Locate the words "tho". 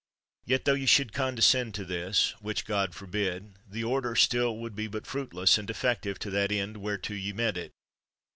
0.65-0.73